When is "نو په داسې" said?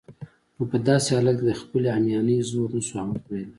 0.55-1.09